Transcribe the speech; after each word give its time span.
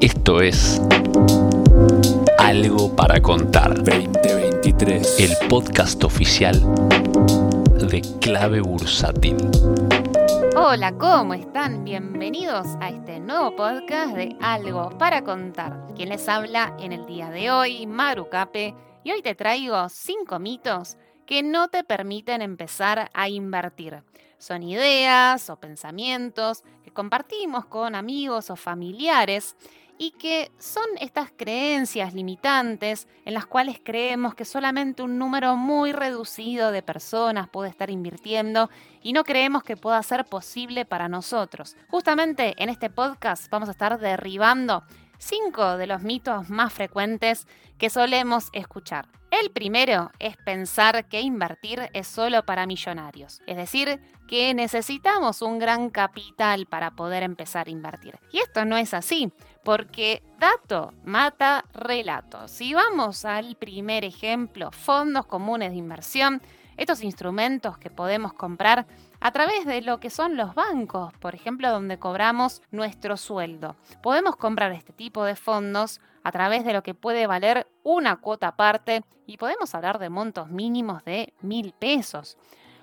Esto 0.00 0.40
es 0.40 0.80
Algo 2.38 2.96
para 2.96 3.20
Contar 3.20 3.74
2023. 3.84 5.20
el 5.20 5.48
podcast 5.50 6.02
oficial 6.04 6.58
de 7.90 8.00
Clave 8.18 8.62
Bursátil. 8.62 9.36
Hola, 10.56 10.92
¿cómo 10.96 11.34
están? 11.34 11.84
Bienvenidos 11.84 12.66
a 12.80 12.88
este 12.88 13.20
nuevo 13.20 13.54
podcast 13.54 14.14
de 14.14 14.34
Algo 14.40 14.88
para 14.96 15.22
Contar. 15.22 15.88
Quien 15.94 16.08
les 16.08 16.26
habla 16.30 16.74
en 16.78 16.92
el 16.92 17.04
día 17.04 17.28
de 17.28 17.50
hoy, 17.50 17.86
Maru 17.86 18.30
Cape, 18.30 18.74
y 19.04 19.12
hoy 19.12 19.20
te 19.20 19.34
traigo 19.34 19.86
5 19.86 20.38
mitos 20.38 20.96
que 21.26 21.42
no 21.42 21.68
te 21.68 21.84
permiten 21.84 22.40
empezar 22.40 23.10
a 23.12 23.28
invertir. 23.28 24.02
Son 24.38 24.62
ideas 24.62 25.50
o 25.50 25.56
pensamientos 25.56 26.62
que 26.82 26.90
compartimos 26.90 27.66
con 27.66 27.94
amigos 27.94 28.48
o 28.48 28.56
familiares 28.56 29.54
y 30.00 30.12
que 30.12 30.50
son 30.58 30.86
estas 30.98 31.30
creencias 31.30 32.14
limitantes 32.14 33.06
en 33.26 33.34
las 33.34 33.44
cuales 33.44 33.78
creemos 33.84 34.34
que 34.34 34.46
solamente 34.46 35.02
un 35.02 35.18
número 35.18 35.56
muy 35.56 35.92
reducido 35.92 36.72
de 36.72 36.82
personas 36.82 37.50
puede 37.50 37.68
estar 37.68 37.90
invirtiendo 37.90 38.70
y 39.02 39.12
no 39.12 39.24
creemos 39.24 39.62
que 39.62 39.76
pueda 39.76 40.02
ser 40.02 40.24
posible 40.24 40.86
para 40.86 41.10
nosotros. 41.10 41.76
Justamente 41.90 42.54
en 42.62 42.70
este 42.70 42.88
podcast 42.88 43.50
vamos 43.50 43.68
a 43.68 43.72
estar 43.72 44.00
derribando 44.00 44.84
cinco 45.18 45.76
de 45.76 45.86
los 45.86 46.00
mitos 46.00 46.48
más 46.48 46.72
frecuentes 46.72 47.46
que 47.76 47.90
solemos 47.90 48.48
escuchar. 48.54 49.06
El 49.30 49.50
primero 49.50 50.10
es 50.18 50.36
pensar 50.38 51.06
que 51.08 51.20
invertir 51.20 51.88
es 51.92 52.08
solo 52.08 52.44
para 52.44 52.66
millonarios, 52.66 53.42
es 53.46 53.56
decir, 53.56 54.00
que 54.26 54.54
necesitamos 54.54 55.40
un 55.40 55.58
gran 55.58 55.90
capital 55.90 56.66
para 56.66 56.92
poder 56.92 57.22
empezar 57.22 57.68
a 57.68 57.70
invertir. 57.70 58.18
Y 58.32 58.38
esto 58.38 58.64
no 58.64 58.76
es 58.76 58.92
así, 58.92 59.32
porque 59.64 60.22
dato 60.38 60.94
mata 61.04 61.64
relato. 61.72 62.48
Si 62.48 62.74
vamos 62.74 63.24
al 63.24 63.56
primer 63.56 64.04
ejemplo, 64.04 64.70
fondos 64.72 65.26
comunes 65.26 65.70
de 65.70 65.76
inversión, 65.76 66.42
estos 66.76 67.02
instrumentos 67.02 67.76
que 67.76 67.90
podemos 67.90 68.32
comprar 68.32 68.86
a 69.20 69.32
través 69.32 69.66
de 69.66 69.82
lo 69.82 70.00
que 70.00 70.08
son 70.08 70.36
los 70.36 70.54
bancos, 70.54 71.12
por 71.18 71.34
ejemplo, 71.34 71.70
donde 71.70 71.98
cobramos 71.98 72.62
nuestro 72.70 73.18
sueldo. 73.18 73.76
Podemos 74.02 74.36
comprar 74.36 74.72
este 74.72 74.94
tipo 74.94 75.24
de 75.24 75.36
fondos 75.36 76.00
a 76.24 76.32
través 76.32 76.64
de 76.64 76.72
lo 76.72 76.82
que 76.82 76.94
puede 76.94 77.26
valer 77.26 77.66
una 77.82 78.16
cuota 78.16 78.48
aparte 78.48 79.04
y 79.26 79.36
podemos 79.36 79.74
hablar 79.74 79.98
de 79.98 80.08
montos 80.08 80.48
mínimos 80.48 81.04
de 81.04 81.34
mil 81.42 81.74
pesos. 81.78 82.38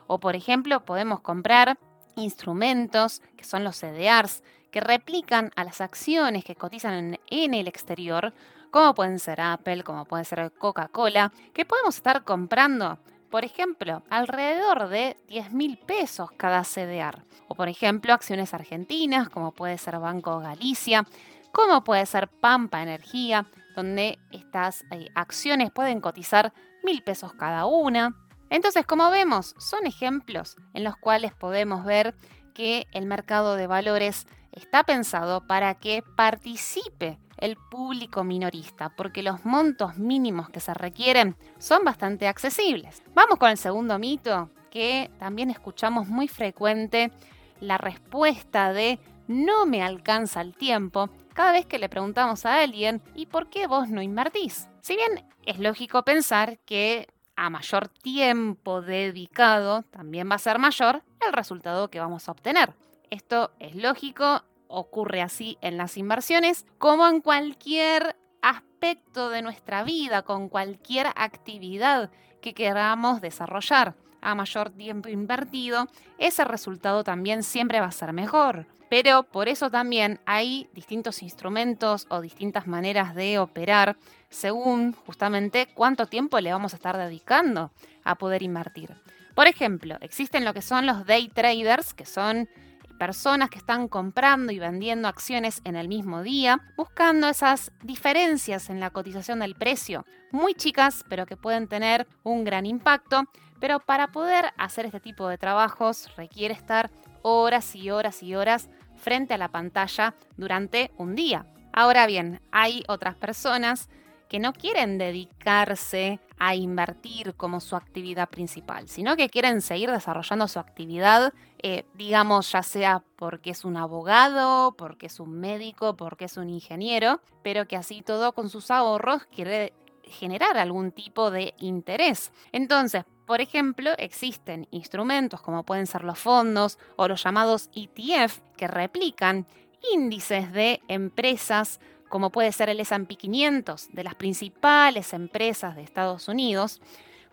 O, 0.06 0.20
por 0.20 0.36
ejemplo, 0.36 0.86
podemos 0.86 1.20
comprar 1.22 1.78
instrumentos 2.18 3.22
que 3.36 3.44
son 3.44 3.64
los 3.64 3.78
CDRs, 3.78 4.44
que 4.72 4.82
replican 4.82 5.52
a 5.56 5.64
las 5.64 5.82
acciones 5.82 6.44
que 6.44 6.56
cotizan 6.56 7.18
en, 7.28 7.54
el 7.54 7.68
exterior, 7.68 8.34
como 8.72 8.94
pueden 8.94 9.20
ser 9.20 9.42
Apple, 9.42 9.84
como 9.84 10.06
puede 10.06 10.26
ser 10.26 10.52
Coca-Cola, 10.52 11.32
que 11.54 11.66
podemos 11.66 11.96
estar 11.96 12.24
comprando 12.24 13.00
por 13.30 13.44
ejemplo, 13.44 14.04
alrededor 14.10 14.88
de 14.88 15.18
10 15.28 15.52
mil 15.52 15.78
pesos 15.78 16.32
cada 16.38 16.64
CDR. 16.64 17.24
O 17.50 17.56
por 17.56 17.68
ejemplo, 17.68 18.14
acciones 18.14 18.54
argentinas, 18.54 19.30
como 19.30 19.52
puede 19.52 19.78
ser 19.78 20.00
Banco 20.00 20.40
Galicia, 20.40 21.06
como 21.52 21.84
puede 21.84 22.06
ser 22.06 22.28
Pampa 22.30 22.82
Energía, 22.82 23.46
donde 23.76 24.18
estas 24.32 24.84
eh, 24.92 25.10
acciones 25.14 25.72
pueden 25.72 26.02
cotizar 26.02 26.54
mil 26.84 27.04
pesos 27.04 27.34
cada 27.34 27.66
una. 27.66 28.16
Entonces, 28.50 28.86
como 28.86 29.10
vemos, 29.12 29.56
son 29.58 29.86
ejemplos 29.86 30.56
en 30.74 30.84
los 30.84 30.96
cuales 30.96 31.34
podemos 31.34 31.86
ver 31.86 32.16
que 32.54 32.88
el 32.92 33.06
mercado 33.06 33.56
de 33.56 33.68
valores 33.68 34.26
está 34.52 34.84
pensado 34.84 35.46
para 35.46 35.76
que 35.76 36.04
participe 36.16 37.20
el 37.38 37.56
público 37.56 38.24
minorista, 38.24 38.90
porque 38.96 39.22
los 39.22 39.46
montos 39.46 39.98
mínimos 39.98 40.50
que 40.50 40.60
se 40.60 40.74
requieren 40.74 41.36
son 41.60 41.84
bastante 41.84 42.28
accesibles. 42.28 43.04
Vamos 43.14 43.38
con 43.38 43.52
el 43.52 43.58
segundo 43.58 44.00
mito, 44.00 44.50
que 44.72 45.12
también 45.20 45.50
escuchamos 45.50 46.08
muy 46.08 46.28
frecuente 46.28 47.12
la 47.60 47.78
respuesta 47.78 48.74
de 48.74 49.00
no 49.28 49.66
me 49.66 49.84
alcanza 49.84 50.42
el 50.42 50.56
tiempo 50.56 51.10
cada 51.34 51.52
vez 51.52 51.66
que 51.66 51.80
le 51.80 51.90
preguntamos 51.90 52.46
a 52.46 52.62
alguien 52.62 53.02
¿y 53.14 53.26
por 53.26 53.50
qué 53.50 53.68
vos 53.68 53.90
no 53.90 54.02
invertís? 54.02 54.68
Si 54.82 54.96
bien 54.96 55.26
es 55.46 55.60
lógico 55.60 56.04
pensar 56.04 56.60
que 56.60 57.08
a 57.38 57.50
mayor 57.50 57.88
tiempo 57.88 58.82
dedicado 58.82 59.84
también 59.84 60.30
va 60.30 60.36
a 60.36 60.40
ser 60.40 60.60
mayor 60.60 61.04
el 61.26 61.32
resultado 61.32 61.90
que 61.90 62.00
vamos 62.02 62.28
a 62.28 62.32
obtener. 62.34 62.74
Esto 63.10 63.52
es 63.60 63.76
lógico 63.76 64.44
ocurre 64.68 65.22
así 65.22 65.58
en 65.62 65.78
las 65.78 65.98
inversiones, 65.98 66.66
como 66.78 67.08
en 67.08 67.22
cualquier 67.22 68.18
aspecto 68.42 69.30
de 69.30 69.42
nuestra 69.42 69.84
vida, 69.84 70.24
con 70.24 70.50
cualquier 70.50 71.08
actividad 71.16 72.12
que 72.42 72.54
queramos 72.54 73.22
desarrollar. 73.22 73.96
A 74.22 74.36
mayor 74.36 74.70
tiempo 74.72 75.10
invertido, 75.10 75.88
ese 76.18 76.44
resultado 76.46 77.04
también 77.04 77.44
siempre 77.44 77.80
va 77.80 77.88
a 77.88 77.92
ser 77.92 78.14
mejor. 78.14 78.66
Pero 78.90 79.24
por 79.24 79.50
eso 79.50 79.70
también 79.70 80.20
hay 80.26 80.70
distintos 80.74 81.22
instrumentos 81.22 82.08
o 82.10 82.22
distintas 82.22 82.68
maneras 82.68 83.16
de 83.16 83.38
operar 83.38 83.98
según 84.30 84.94
justamente 84.94 85.68
cuánto 85.74 86.08
tiempo 86.08 86.40
le 86.40 86.54
vamos 86.54 86.74
a 86.74 86.78
estar 86.78 86.98
dedicando 86.98 87.72
a 88.04 88.16
poder 88.16 88.44
invertir. 88.44 88.96
Por 89.36 89.48
ejemplo, 89.48 89.98
existen 90.02 90.46
lo 90.46 90.54
que 90.54 90.62
son 90.62 90.86
los 90.86 91.06
day 91.06 91.28
traders, 91.28 91.94
que 91.94 92.06
son 92.06 92.50
personas 92.98 93.50
que 93.50 93.60
están 93.60 93.88
comprando 93.88 94.52
y 94.52 94.60
vendiendo 94.60 95.08
acciones 95.08 95.62
en 95.64 95.76
el 95.76 95.88
mismo 95.88 96.24
día, 96.24 96.60
buscando 96.76 97.28
esas 97.30 97.72
diferencias 97.84 98.70
en 98.70 98.80
la 98.80 98.90
cotización 98.90 99.40
del 99.40 99.56
precio, 99.56 100.06
muy 100.32 100.56
chicas, 100.56 101.06
pero 101.08 101.26
que 101.26 101.38
pueden 101.38 101.68
tener 101.68 102.08
un 102.24 102.44
gran 102.44 102.66
impacto. 102.66 103.24
Pero 103.60 103.80
para 103.80 104.12
poder 104.12 104.54
hacer 104.58 104.86
este 104.86 105.00
tipo 105.00 105.28
de 105.28 105.38
trabajos 105.38 106.16
requiere 106.16 106.54
estar 106.54 106.92
horas 107.22 107.76
y 107.76 107.90
horas 107.90 108.24
y 108.24 108.36
horas 108.36 108.70
frente 108.96 109.34
a 109.34 109.38
la 109.38 109.50
pantalla 109.50 110.16
durante 110.38 110.92
un 110.98 111.16
día. 111.16 111.46
Ahora 111.74 112.08
bien, 112.08 112.42
hay 112.52 112.84
otras 112.88 113.16
personas 113.16 113.90
que 114.30 114.40
no 114.40 114.54
quieren 114.54 114.98
dedicarse 114.98 116.20
a 116.38 116.56
invertir 116.56 117.36
como 117.36 117.60
su 117.60 117.76
actividad 117.76 118.30
principal, 118.30 118.88
sino 118.90 119.16
que 119.16 119.30
quieren 119.30 119.62
seguir 119.62 119.92
desarrollando 119.92 120.48
su 120.48 120.60
actividad, 120.60 121.34
eh, 121.60 121.86
digamos, 121.94 122.52
ya 122.52 122.62
sea 122.62 123.04
porque 123.16 123.52
es 123.52 123.66
un 123.66 123.78
abogado, 123.78 124.76
porque 124.78 125.08
es 125.08 125.20
un 125.20 125.40
médico, 125.40 125.96
porque 125.96 126.26
es 126.26 126.38
un 126.38 126.50
ingeniero, 126.50 127.22
pero 127.42 127.68
que 127.68 127.78
así 127.78 128.02
todo 128.02 128.34
con 128.34 128.50
sus 128.50 128.70
ahorros 128.70 129.24
quiere 129.26 129.74
generar 130.04 130.58
algún 130.58 130.92
tipo 130.92 131.32
de 131.32 131.54
interés. 131.58 132.32
Entonces, 132.52 133.04
por 133.28 133.42
ejemplo, 133.42 133.92
existen 133.98 134.68
instrumentos 134.72 135.42
como 135.42 135.64
pueden 135.64 135.86
ser 135.86 136.04
los 136.06 136.18
fondos 136.18 136.80
o 136.96 137.08
los 137.10 137.24
llamados 137.24 137.70
ETF 137.76 138.40
que 138.56 138.68
replican 138.68 139.46
índices 139.94 140.52
de 140.54 140.82
empresas 140.88 141.80
como 142.08 142.32
puede 142.32 142.54
ser 142.54 142.70
el 142.70 142.80
S&P 142.80 143.16
500 143.18 143.90
de 143.92 144.04
las 144.06 144.16
principales 144.16 145.12
empresas 145.12 145.76
de 145.76 145.84
Estados 145.84 146.30
Unidos, 146.30 146.82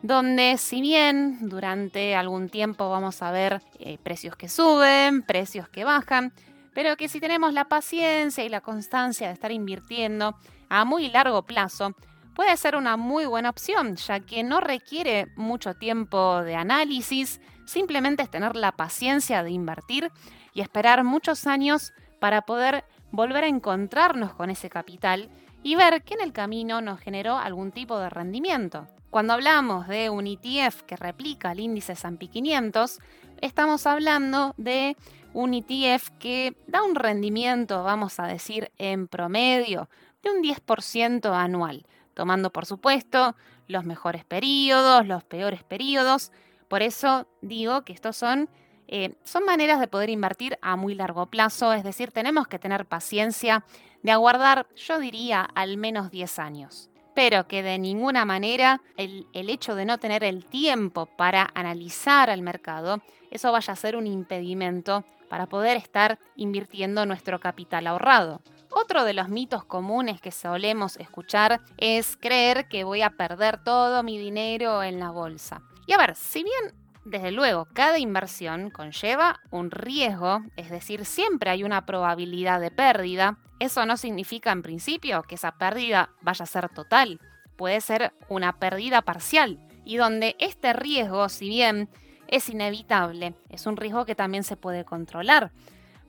donde 0.02 0.56
si 0.58 0.80
bien 0.80 1.48
durante 1.48 2.16
algún 2.16 2.48
tiempo 2.48 2.90
vamos 2.90 3.22
a 3.22 3.30
ver 3.30 3.62
eh, 3.78 3.98
precios 4.02 4.34
que 4.34 4.48
suben, 4.48 5.22
precios 5.22 5.68
que 5.68 5.84
bajan, 5.84 6.32
pero 6.74 6.96
que 6.96 7.08
si 7.08 7.20
tenemos 7.20 7.52
la 7.52 7.66
paciencia 7.66 8.44
y 8.44 8.48
la 8.48 8.60
constancia 8.60 9.28
de 9.28 9.34
estar 9.34 9.52
invirtiendo 9.52 10.36
a 10.68 10.84
muy 10.84 11.08
largo 11.08 11.42
plazo, 11.42 11.94
puede 12.34 12.56
ser 12.56 12.76
una 12.76 12.96
muy 12.96 13.26
buena 13.26 13.50
opción, 13.50 13.96
ya 13.96 14.20
que 14.20 14.42
no 14.42 14.60
requiere 14.60 15.28
mucho 15.36 15.74
tiempo 15.74 16.42
de 16.42 16.56
análisis, 16.56 17.40
simplemente 17.64 18.22
es 18.22 18.30
tener 18.30 18.56
la 18.56 18.72
paciencia 18.72 19.42
de 19.42 19.50
invertir 19.50 20.10
y 20.52 20.60
esperar 20.60 21.04
muchos 21.04 21.46
años 21.46 21.92
para 22.20 22.42
poder 22.42 22.84
volver 23.10 23.44
a 23.44 23.48
encontrarnos 23.48 24.34
con 24.34 24.50
ese 24.50 24.68
capital 24.68 25.28
y 25.62 25.76
ver 25.76 26.02
que 26.02 26.14
en 26.14 26.20
el 26.20 26.32
camino 26.32 26.80
nos 26.80 27.00
generó 27.00 27.36
algún 27.36 27.72
tipo 27.72 27.98
de 27.98 28.10
rendimiento. 28.10 28.86
Cuando 29.10 29.32
hablamos 29.32 29.86
de 29.86 30.10
un 30.10 30.26
ETF 30.26 30.82
que 30.82 30.96
replica 30.96 31.52
el 31.52 31.60
índice 31.60 31.92
S&P 31.92 32.28
500, 32.28 32.98
estamos 33.40 33.86
hablando 33.86 34.54
de 34.56 34.96
un 35.32 35.54
ETF 35.54 36.10
que 36.18 36.56
da 36.66 36.82
un 36.82 36.94
rendimiento, 36.94 37.84
vamos 37.84 38.18
a 38.18 38.26
decir, 38.26 38.72
en 38.78 39.06
promedio 39.06 39.88
de 40.22 40.30
un 40.30 40.42
10% 40.42 41.32
anual, 41.32 41.86
tomando 42.14 42.50
por 42.50 42.66
supuesto 42.66 43.36
los 43.66 43.84
mejores 43.84 44.24
periodos, 44.24 45.06
los 45.06 45.24
peores 45.24 45.62
periodos. 45.64 46.32
Por 46.68 46.82
eso 46.82 47.26
digo 47.42 47.84
que 47.84 47.92
estos 47.92 48.16
son 48.16 48.48
eh, 48.86 49.14
son 49.24 49.44
maneras 49.44 49.80
de 49.80 49.88
poder 49.88 50.10
invertir 50.10 50.58
a 50.60 50.76
muy 50.76 50.94
largo 50.94 51.26
plazo, 51.26 51.72
es 51.72 51.84
decir, 51.84 52.12
tenemos 52.12 52.46
que 52.46 52.58
tener 52.58 52.86
paciencia 52.86 53.64
de 54.02 54.12
aguardar, 54.12 54.66
yo 54.76 54.98
diría, 54.98 55.40
al 55.40 55.78
menos 55.78 56.10
10 56.10 56.38
años. 56.38 56.90
Pero 57.14 57.46
que 57.46 57.62
de 57.62 57.78
ninguna 57.78 58.24
manera 58.24 58.80
el, 58.96 59.26
el 59.32 59.50
hecho 59.50 59.74
de 59.74 59.84
no 59.84 59.98
tener 59.98 60.24
el 60.24 60.44
tiempo 60.44 61.06
para 61.06 61.50
analizar 61.54 62.30
al 62.30 62.42
mercado, 62.42 63.00
eso 63.30 63.52
vaya 63.52 63.72
a 63.72 63.76
ser 63.76 63.96
un 63.96 64.06
impedimento 64.06 65.04
para 65.28 65.46
poder 65.46 65.76
estar 65.76 66.18
invirtiendo 66.36 67.06
nuestro 67.06 67.40
capital 67.40 67.86
ahorrado. 67.86 68.40
Otro 68.70 69.04
de 69.04 69.14
los 69.14 69.28
mitos 69.28 69.64
comunes 69.64 70.20
que 70.20 70.32
solemos 70.32 70.96
escuchar 70.96 71.60
es 71.78 72.16
creer 72.16 72.68
que 72.68 72.84
voy 72.84 73.02
a 73.02 73.10
perder 73.10 73.62
todo 73.62 74.02
mi 74.02 74.18
dinero 74.18 74.82
en 74.82 74.98
la 74.98 75.10
bolsa. 75.10 75.62
Y 75.86 75.92
a 75.92 75.98
ver, 75.98 76.16
si 76.16 76.42
bien 76.42 76.74
desde 77.04 77.32
luego, 77.32 77.66
cada 77.74 77.98
inversión 77.98 78.70
conlleva 78.70 79.40
un 79.50 79.70
riesgo, 79.70 80.42
es 80.56 80.70
decir, 80.70 81.04
siempre 81.04 81.50
hay 81.50 81.62
una 81.62 81.84
probabilidad 81.84 82.60
de 82.60 82.70
pérdida. 82.70 83.38
Eso 83.60 83.84
no 83.84 83.96
significa 83.98 84.52
en 84.52 84.62
principio 84.62 85.22
que 85.22 85.34
esa 85.34 85.52
pérdida 85.52 86.10
vaya 86.22 86.44
a 86.44 86.46
ser 86.46 86.70
total. 86.70 87.20
Puede 87.56 87.80
ser 87.82 88.14
una 88.28 88.58
pérdida 88.58 89.02
parcial 89.02 89.58
y 89.84 89.96
donde 89.96 90.34
este 90.38 90.72
riesgo, 90.72 91.28
si 91.28 91.48
bien 91.48 91.90
es 92.26 92.48
inevitable, 92.48 93.34
es 93.50 93.66
un 93.66 93.76
riesgo 93.76 94.06
que 94.06 94.14
también 94.14 94.42
se 94.42 94.56
puede 94.56 94.84
controlar. 94.84 95.52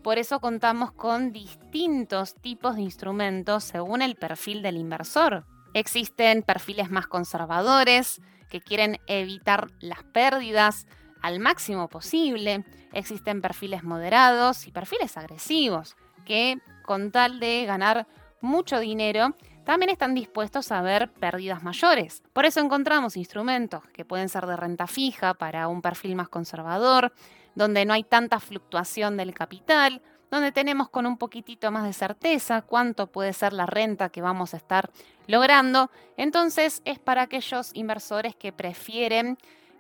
Por 0.02 0.18
eso 0.18 0.40
contamos 0.40 0.94
con 0.94 1.34
distintos 1.34 2.36
tipos 2.36 2.78
de 2.78 2.84
instrumentos 2.84 3.66
según 3.66 4.02
el 4.02 4.16
perfil 4.16 4.62
del 4.62 4.78
inversor. 4.78 5.46
Existen 5.74 6.42
perfiles 6.42 6.90
más 6.90 7.08
conservadores, 7.08 8.22
que 8.56 8.62
quieren 8.62 9.02
evitar 9.07 9.68
las 9.81 10.04
pérdidas 10.04 10.88
al 11.22 11.42
máximo 11.42 11.90
posible. 11.90 12.63
Existen 12.94 13.42
perfiles 13.42 13.84
moderados 13.84 14.66
y 14.66 14.72
perfiles 14.72 15.18
agresivos 15.18 15.98
que 16.24 16.60
con 16.86 17.12
tal 17.12 17.42
de 17.42 17.66
ganar 17.66 18.07
mucho 18.40 18.80
dinero 18.80 19.36
también 19.66 19.90
están 19.90 20.13
dispuestos 20.13 20.72
a 20.72 20.81
ver 20.81 21.12
pérdidas 21.12 21.63
mayores. 21.63 22.24
Por 22.31 22.46
eso 22.46 22.62
encontramos 22.62 23.18
instrumentos 23.18 23.81
que 23.92 24.06
pueden 24.06 24.30
ser 24.30 24.46
de 24.46 24.56
renta 24.56 24.88
fija 24.88 25.34
para 25.34 25.68
un 25.68 25.81
perfil 25.81 26.16
más 26.16 26.30
conservador, 26.30 27.12
donde 27.56 27.84
no 27.84 27.94
hay 27.94 28.06
tanta 28.06 28.40
fluctuación 28.40 29.18
del 29.18 29.34
capital, 29.34 30.01
donde 30.36 30.52
tenemos 30.52 30.90
con 30.90 31.06
un 31.06 31.18
poquitito 31.18 31.72
más 31.72 31.86
de 31.86 31.94
certeza 31.94 32.62
cuánto 32.62 33.08
puede 33.08 33.32
ser 33.32 33.54
la 33.54 33.66
renta 33.66 34.10
que 34.10 34.22
vamos 34.22 34.54
a 34.54 34.58
estar 34.58 34.90
logrando. 35.28 35.90
Entonces 36.18 36.82
es 36.84 37.00
para 37.00 37.22
aquellos 37.22 37.72
inversores 37.74 38.36
que 38.36 38.52
prefieren 38.52 39.38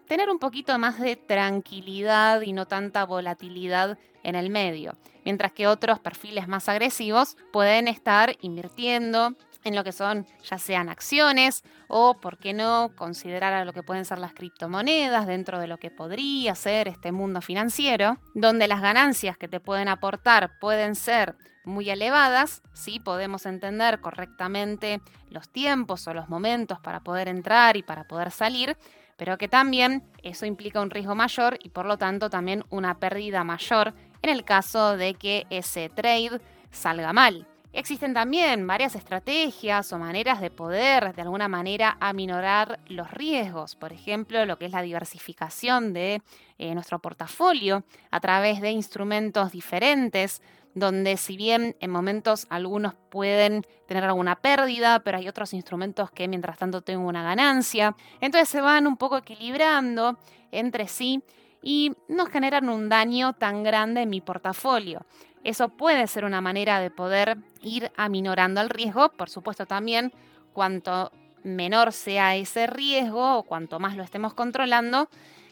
tener 0.07 0.29
un 0.29 0.39
poquito 0.39 0.79
más 0.79 0.97
de 0.99 1.17
tranquilidad 1.17 2.39
y 2.41 2.53
no 2.53 2.67
tanta 2.67 3.03
volatilidad 3.05 3.97
en 4.23 4.35
el 4.35 4.49
medio, 4.49 4.93
mientras 5.25 5.51
que 5.51 5.67
otros 5.67 5.99
perfiles 5.99 6.47
más 6.47 6.69
agresivos 6.69 7.35
pueden 7.51 7.89
estar 7.89 8.37
invirtiendo 8.39 9.35
en 9.65 9.75
lo 9.75 9.83
que 9.83 9.91
son 9.91 10.25
ya 10.43 10.57
sean 10.57 10.87
acciones 10.87 11.63
o, 11.87 12.21
por 12.21 12.37
qué 12.37 12.53
no, 12.53 12.91
considerar 12.95 13.53
a 13.53 13.65
lo 13.65 13.73
que 13.73 13.83
pueden 13.83 14.05
ser 14.05 14.19
las 14.19 14.33
criptomonedas 14.33 15.27
dentro 15.27 15.59
de 15.59 15.67
lo 15.67 15.77
que 15.77 15.91
podría 15.91 16.55
ser 16.55 16.87
este 16.87 17.11
mundo 17.11 17.41
financiero, 17.41 18.17
donde 18.33 18.67
las 18.67 18.81
ganancias 18.81 19.37
que 19.37 19.47
te 19.47 19.59
pueden 19.59 19.89
aportar 19.89 20.57
pueden 20.59 20.95
ser 20.95 21.35
muy 21.65 21.89
elevadas, 21.89 22.61
si 22.73 22.99
podemos 22.99 23.45
entender 23.47 23.99
correctamente 23.99 25.01
los 25.29 25.49
tiempos 25.49 26.07
o 26.07 26.13
los 26.13 26.29
momentos 26.29 26.79
para 26.79 27.01
poder 27.01 27.27
entrar 27.27 27.75
y 27.75 27.81
para 27.81 28.03
poder 28.05 28.29
salir, 28.29 28.77
pero 29.17 29.37
que 29.37 29.47
también 29.47 30.03
eso 30.21 30.45
implica 30.45 30.81
un 30.81 30.91
riesgo 30.91 31.15
mayor 31.15 31.57
y 31.63 31.69
por 31.69 31.87
lo 31.87 31.97
tanto 31.97 32.29
también 32.29 32.63
una 32.69 32.99
pérdida 32.99 33.43
mayor 33.43 33.93
en 34.21 34.29
el 34.29 34.43
caso 34.43 34.95
de 34.95 35.15
que 35.15 35.47
ese 35.49 35.89
trade 35.89 36.39
salga 36.69 37.13
mal. 37.13 37.47
Existen 37.77 38.13
también 38.13 38.65
varias 38.65 38.95
estrategias 38.95 39.91
o 39.91 39.99
maneras 39.99 40.39
de 40.39 40.49
poder 40.49 41.13
de 41.13 41.21
alguna 41.21 41.49
manera 41.49 41.97
aminorar 41.99 42.79
los 42.87 43.11
riesgos, 43.11 43.75
por 43.75 43.91
ejemplo, 43.91 44.45
lo 44.45 44.57
que 44.57 44.67
es 44.67 44.71
la 44.71 44.81
diversificación 44.81 45.91
de 45.91 46.21
eh, 46.57 46.73
nuestro 46.73 46.99
portafolio 46.99 47.83
a 48.11 48.21
través 48.21 48.61
de 48.61 48.71
instrumentos 48.71 49.51
diferentes, 49.51 50.41
donde 50.73 51.17
si 51.17 51.35
bien 51.35 51.75
en 51.81 51.91
momentos 51.91 52.47
algunos 52.49 52.93
pueden 53.11 53.65
tener 53.89 54.05
alguna 54.05 54.37
pérdida, 54.37 55.01
pero 55.01 55.17
hay 55.17 55.27
otros 55.27 55.53
instrumentos 55.53 56.09
que 56.11 56.29
mientras 56.29 56.57
tanto 56.57 56.81
tengo 56.81 57.05
una 57.05 57.23
ganancia, 57.23 57.93
entonces 58.21 58.47
se 58.47 58.61
van 58.61 58.87
un 58.87 58.95
poco 58.95 59.17
equilibrando 59.17 60.17
entre 60.49 60.87
sí 60.87 61.21
y 61.61 61.91
no 62.07 62.27
generan 62.27 62.69
un 62.69 62.87
daño 62.87 63.33
tan 63.33 63.63
grande 63.63 64.03
en 64.03 64.09
mi 64.11 64.21
portafolio. 64.21 65.05
Eso 65.45 65.69
puede 65.69 66.07
ser 66.07 66.25
una 66.25 66.41
manera 66.41 66.79
de 66.79 66.89
poder 66.89 67.37
ir 67.61 67.91
aminorando 67.95 68.61
el 68.61 68.69
riesgo, 68.69 69.09
por 69.09 69.29
supuesto 69.29 69.67
también 69.67 70.11
cuanto 70.53 71.11
menor 71.43 71.93
sea 71.93 72.35
ese 72.35 72.65
riesgo 72.65 73.37
o 73.37 73.43
cuanto 73.43 73.79
más 73.79 73.95
lo 73.95 74.01
estemos 74.01 74.33
controlando, 74.33 75.07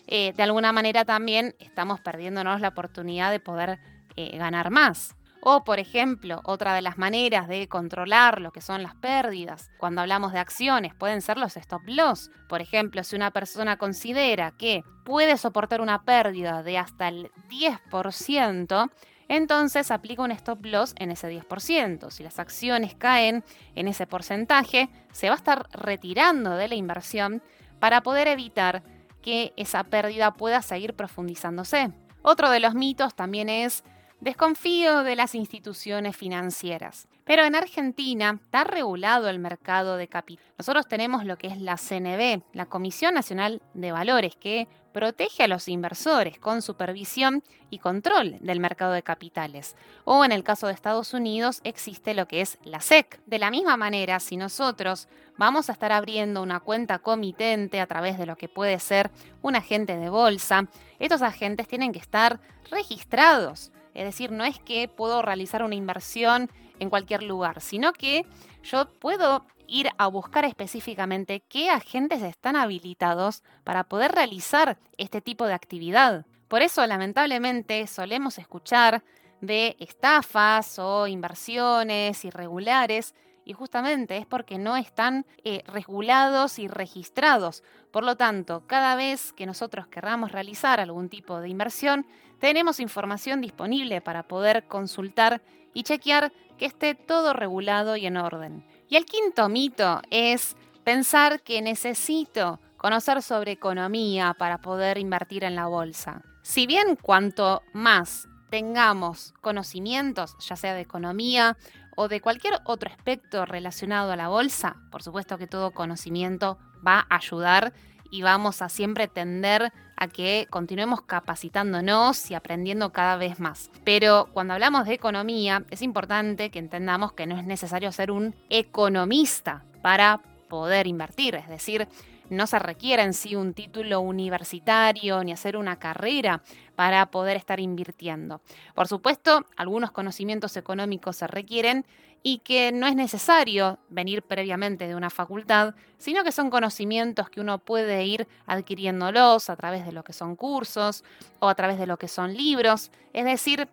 eh, 0.07 0.33
de 0.35 0.41
alguna 0.41 0.73
manera 0.73 1.05
también 1.05 1.53
estamos 1.59 2.01
perdiéndonos 2.01 2.59
la 2.59 2.69
oportunidad 2.69 3.29
de 3.29 3.39
poder 3.39 3.77
eh, 4.15 4.35
ganar 4.35 4.71
más. 4.71 5.15
O, 5.43 5.63
por 5.63 5.77
ejemplo, 5.77 6.41
otra 6.45 6.73
de 6.73 6.81
las 6.81 6.97
maneras 6.97 7.47
de 7.47 7.67
controlar 7.67 8.41
lo 8.41 8.51
que 8.51 8.61
son 8.61 8.81
las 8.81 8.95
pérdidas, 8.95 9.69
cuando 9.77 10.01
hablamos 10.01 10.33
de 10.33 10.39
acciones, 10.39 10.95
pueden 10.95 11.21
ser 11.21 11.37
los 11.37 11.55
stop 11.55 11.83
loss. 11.85 12.31
Por 12.49 12.61
ejemplo, 12.61 13.03
si 13.03 13.15
una 13.15 13.29
persona 13.29 13.77
considera 13.77 14.51
que 14.57 14.83
puede 15.03 15.37
soportar 15.37 15.81
una 15.81 16.03
pérdida 16.03 16.63
de 16.63 16.79
hasta 16.79 17.09
el 17.09 17.29
10%, 17.49 18.89
entonces 19.27 19.91
aplica 19.91 20.23
un 20.23 20.31
stop 20.31 20.65
loss 20.65 20.93
en 20.97 21.11
ese 21.11 21.29
10%. 21.29 22.09
Si 22.09 22.23
las 22.23 22.39
acciones 22.39 22.95
caen 22.95 23.43
en 23.75 23.87
ese 23.87 24.07
porcentaje, 24.07 24.89
se 25.11 25.27
va 25.29 25.35
a 25.35 25.37
estar 25.37 25.67
retirando 25.71 26.51
de 26.51 26.67
la 26.67 26.75
inversión 26.75 27.41
para 27.79 28.01
poder 28.01 28.27
evitar 28.27 28.83
que 29.21 29.53
esa 29.55 29.83
pérdida 29.83 30.33
pueda 30.33 30.61
seguir 30.61 30.93
profundizándose. 30.93 31.91
Otro 32.21 32.49
de 32.49 32.59
los 32.59 32.75
mitos 32.75 33.15
también 33.15 33.49
es 33.49 33.83
desconfío 34.23 35.03
de 35.03 35.15
las 35.15 35.35
instituciones 35.35 36.15
financieras. 36.15 37.07
Pero 37.25 37.43
en 37.43 37.55
Argentina 37.55 38.39
está 38.41 38.63
regulado 38.63 39.29
el 39.29 39.39
mercado 39.39 39.97
de 39.97 40.07
capital. 40.07 40.45
Nosotros 40.57 40.87
tenemos 40.87 41.25
lo 41.25 41.37
que 41.37 41.47
es 41.47 41.59
la 41.59 41.77
CNB, 41.77 42.41
la 42.53 42.65
Comisión 42.65 43.13
Nacional 43.13 43.61
de 43.73 43.91
Valores, 43.91 44.35
que 44.35 44.67
protege 44.93 45.43
a 45.43 45.47
los 45.47 45.67
inversores 45.67 46.39
con 46.39 46.61
supervisión 46.61 47.43
y 47.69 47.79
control 47.79 48.37
del 48.39 48.59
mercado 48.59 48.93
de 48.93 49.03
capitales. 49.03 49.75
O 50.05 50.23
en 50.23 50.31
el 50.31 50.43
caso 50.43 50.67
de 50.67 50.73
Estados 50.73 51.13
Unidos 51.13 51.59
existe 51.63 52.13
lo 52.13 52.27
que 52.27 52.41
es 52.41 52.59
la 52.63 52.79
SEC. 52.79 53.19
De 53.25 53.39
la 53.39 53.51
misma 53.51 53.75
manera, 53.75 54.19
si 54.19 54.37
nosotros 54.37 55.07
vamos 55.37 55.69
a 55.69 55.73
estar 55.73 55.91
abriendo 55.91 56.41
una 56.41 56.59
cuenta 56.59 56.99
comitente 56.99 57.81
a 57.81 57.87
través 57.87 58.17
de 58.17 58.27
lo 58.27 58.37
que 58.37 58.47
puede 58.47 58.79
ser 58.79 59.11
un 59.41 59.55
agente 59.55 59.97
de 59.97 60.09
bolsa, 60.09 60.67
estos 60.99 61.21
agentes 61.21 61.67
tienen 61.67 61.91
que 61.91 61.99
estar 61.99 62.39
registrados. 62.69 63.71
Es 63.93 64.05
decir, 64.05 64.31
no 64.31 64.45
es 64.45 64.59
que 64.59 64.87
puedo 64.87 65.21
realizar 65.21 65.63
una 65.63 65.75
inversión 65.75 66.49
en 66.83 66.89
cualquier 66.89 67.24
lugar, 67.24 67.62
sino 67.62 67.94
que 67.94 68.25
yo 68.63 68.88
puedo 69.00 69.46
ir 69.67 69.89
a 69.98 70.07
buscar 70.07 70.46
específicamente 70.46 71.41
qué 71.50 71.69
agentes 71.69 72.22
están 72.22 72.55
habilitados 72.55 73.43
para 73.63 73.86
poder 73.86 74.12
realizar 74.12 74.77
este 74.98 75.22
tipo 75.22 75.46
de 75.46 75.53
actividad. 75.53 76.25
Por 76.48 76.62
eso, 76.62 76.86
lamentablemente, 76.86 77.88
solemos 77.88 78.38
escuchar 78.38 79.03
de 79.41 79.75
estafas 79.79 80.77
o 80.79 81.07
inversiones 81.07 82.24
irregulares 82.24 83.15
y 83.46 83.53
justamente 83.53 84.17
es 84.17 84.25
porque 84.25 84.57
no 84.57 84.77
están 84.77 85.25
eh, 85.43 85.63
regulados 85.67 86.60
y 86.60 86.67
registrados. 86.67 87.63
Por 87.91 88.03
lo 88.03 88.15
tanto, 88.15 88.65
cada 88.67 88.96
vez 88.96 89.34
que 89.34 89.46
nosotros 89.46 89.88
querramos 89.88 90.31
realizar 90.31 90.79
algún 90.79 91.10
tipo 91.10 91.41
de 91.41 91.50
inversión, 91.50 92.05
tenemos 92.39 92.79
información 92.79 93.41
disponible 93.41 94.01
para 94.01 94.24
poder 94.24 94.65
consultar 94.67 95.41
y 95.74 95.84
chequear 95.84 96.31
esté 96.65 96.96
todo 96.96 97.34
regulado 97.34 97.98
y 97.98 98.05
en 98.05 98.17
orden. 98.17 98.65
Y 98.89 98.96
el 98.96 99.05
quinto 99.05 99.50
mito 99.50 100.01
es 100.10 100.55
pensar 100.84 101.41
que 101.41 101.62
necesito 101.62 102.60
conocer 102.77 103.22
sobre 103.22 103.53
economía 103.53 104.36
para 104.38 104.60
poder 104.60 104.98
invertir 104.98 105.43
en 105.43 105.55
la 105.55 105.67
bolsa. 105.67 106.22
Si 106.41 106.67
bien 106.67 106.98
cuanto 107.01 107.62
más 107.74 108.27
tengamos 108.50 109.34
conocimientos, 109.41 110.36
ya 110.39 110.55
sea 110.55 110.74
de 110.74 110.82
economía 110.82 111.58
o 111.96 112.08
de 112.08 112.22
cualquier 112.22 112.55
otro 112.65 112.89
aspecto 112.89 113.46
relacionado 113.46 114.12
a 114.12 114.15
la 114.17 114.27
bolsa, 114.27 114.75
por 114.91 115.01
supuesto 115.01 115.38
que 115.38 115.48
todo 115.48 115.72
conocimiento 115.72 116.58
va 116.86 117.08
a 117.10 117.15
ayudar 117.15 117.74
y 118.12 118.22
vamos 118.22 118.62
a 118.62 118.70
siempre 118.70 119.08
tender 119.08 119.72
a 119.95 120.07
que 120.07 120.47
continuemos 120.50 121.01
capacitándonos 121.01 122.29
y 122.31 122.35
aprendiendo 122.35 122.91
cada 122.91 123.17
vez 123.17 123.39
más. 123.39 123.69
Pero 123.83 124.29
cuando 124.33 124.53
hablamos 124.53 124.85
de 124.85 124.93
economía, 124.93 125.63
es 125.69 125.81
importante 125.81 126.50
que 126.50 126.59
entendamos 126.59 127.13
que 127.13 127.27
no 127.27 127.38
es 127.38 127.45
necesario 127.45 127.91
ser 127.91 128.12
un 128.12 128.35
economista 128.50 129.63
para 129.81 130.21
poder 130.50 130.88
invertir, 130.88 131.35
es 131.35 131.47
decir, 131.47 131.88
no 132.33 132.47
se 132.47 132.59
requiere 132.59 133.03
en 133.03 133.13
sí 133.13 133.35
un 133.35 133.53
título 133.53 134.01
universitario 134.01 135.23
ni 135.23 135.31
hacer 135.31 135.57
una 135.57 135.79
carrera 135.79 136.41
para 136.75 137.05
poder 137.11 137.37
estar 137.37 137.59
invirtiendo. 137.59 138.41
Por 138.73 138.87
supuesto, 138.87 139.45
algunos 139.55 139.91
conocimientos 139.91 140.57
económicos 140.57 141.17
se 141.17 141.27
requieren 141.27 141.85
y 142.23 142.39
que 142.39 142.71
no 142.71 142.87
es 142.87 142.95
necesario 142.95 143.77
venir 143.89 144.23
previamente 144.23 144.87
de 144.87 144.95
una 144.95 145.09
facultad, 145.09 145.75
sino 145.97 146.23
que 146.23 146.31
son 146.31 146.49
conocimientos 146.49 147.29
que 147.29 147.41
uno 147.41 147.59
puede 147.59 148.05
ir 148.05 148.27
adquiriéndolos 148.45 149.49
a 149.49 149.55
través 149.57 149.85
de 149.85 149.91
lo 149.91 150.03
que 150.03 150.13
son 150.13 150.37
cursos 150.37 151.03
o 151.39 151.49
a 151.49 151.55
través 151.55 151.77
de 151.77 151.85
lo 151.85 151.97
que 151.97 152.07
son 152.07 152.33
libros. 152.33 152.91
Es 153.11 153.25
decir, 153.25 153.67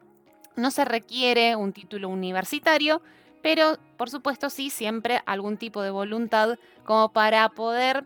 no 0.57 0.73
se 0.73 0.85
requiere 0.85 1.55
un 1.55 1.73
título 1.73 2.09
universitario, 2.09 3.01
pero 3.41 3.79
por 3.97 4.11
supuesto 4.11 4.51
sí 4.51 4.69
siempre 4.69 5.23
algún 5.27 5.57
tipo 5.57 5.81
de 5.81 5.91
voluntad 5.91 6.59
como 6.85 7.13
para 7.13 7.49
poder 7.51 8.05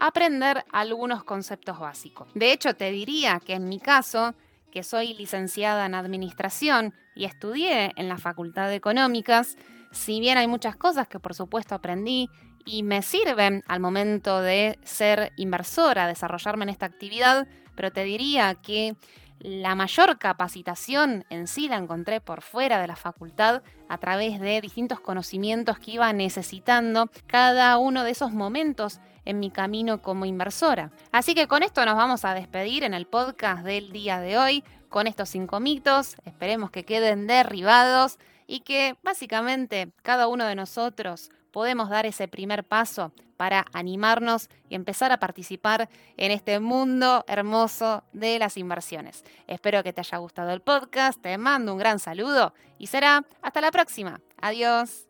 aprender 0.00 0.64
algunos 0.72 1.22
conceptos 1.22 1.78
básicos. 1.78 2.28
De 2.34 2.52
hecho, 2.52 2.74
te 2.74 2.90
diría 2.90 3.40
que 3.44 3.54
en 3.54 3.68
mi 3.68 3.78
caso, 3.78 4.34
que 4.72 4.82
soy 4.82 5.14
licenciada 5.14 5.86
en 5.86 5.94
administración 5.94 6.94
y 7.14 7.26
estudié 7.26 7.92
en 7.96 8.08
la 8.08 8.18
Facultad 8.18 8.68
de 8.68 8.76
Económicas, 8.76 9.56
si 9.92 10.20
bien 10.20 10.38
hay 10.38 10.46
muchas 10.46 10.76
cosas 10.76 11.06
que 11.06 11.18
por 11.20 11.34
supuesto 11.34 11.74
aprendí 11.74 12.28
y 12.64 12.82
me 12.82 13.02
sirven 13.02 13.62
al 13.66 13.80
momento 13.80 14.40
de 14.40 14.78
ser 14.84 15.32
inversora, 15.36 16.06
desarrollarme 16.06 16.64
en 16.64 16.68
esta 16.70 16.86
actividad, 16.86 17.46
pero 17.74 17.90
te 17.90 18.04
diría 18.04 18.54
que 18.54 18.96
la 19.40 19.74
mayor 19.74 20.18
capacitación 20.18 21.24
en 21.30 21.46
sí 21.46 21.68
la 21.68 21.76
encontré 21.76 22.20
por 22.20 22.42
fuera 22.42 22.80
de 22.80 22.86
la 22.86 22.96
facultad 22.96 23.62
a 23.88 23.98
través 23.98 24.38
de 24.38 24.60
distintos 24.60 25.00
conocimientos 25.00 25.78
que 25.78 25.92
iba 25.92 26.12
necesitando 26.12 27.10
cada 27.26 27.78
uno 27.78 28.04
de 28.04 28.10
esos 28.10 28.32
momentos 28.32 29.00
en 29.24 29.40
mi 29.40 29.50
camino 29.50 30.02
como 30.02 30.24
inversora. 30.24 30.90
Así 31.12 31.34
que 31.34 31.46
con 31.46 31.62
esto 31.62 31.84
nos 31.84 31.96
vamos 31.96 32.24
a 32.24 32.34
despedir 32.34 32.84
en 32.84 32.94
el 32.94 33.06
podcast 33.06 33.64
del 33.64 33.92
día 33.92 34.20
de 34.20 34.38
hoy, 34.38 34.64
con 34.88 35.06
estos 35.06 35.28
cinco 35.28 35.60
mitos, 35.60 36.16
esperemos 36.24 36.70
que 36.70 36.84
queden 36.84 37.26
derribados 37.26 38.18
y 38.46 38.60
que 38.60 38.96
básicamente 39.02 39.92
cada 40.02 40.26
uno 40.26 40.44
de 40.44 40.56
nosotros 40.56 41.30
podemos 41.52 41.88
dar 41.88 42.06
ese 42.06 42.28
primer 42.28 42.64
paso 42.64 43.12
para 43.36 43.64
animarnos 43.72 44.50
y 44.68 44.74
empezar 44.74 45.12
a 45.12 45.18
participar 45.18 45.88
en 46.16 46.30
este 46.30 46.60
mundo 46.60 47.24
hermoso 47.26 48.04
de 48.12 48.38
las 48.38 48.56
inversiones. 48.56 49.24
Espero 49.46 49.82
que 49.82 49.92
te 49.92 50.00
haya 50.00 50.18
gustado 50.18 50.50
el 50.50 50.60
podcast, 50.60 51.22
te 51.22 51.38
mando 51.38 51.72
un 51.72 51.78
gran 51.78 51.98
saludo 51.98 52.52
y 52.78 52.88
será 52.88 53.24
hasta 53.40 53.60
la 53.60 53.70
próxima. 53.70 54.20
Adiós. 54.42 55.09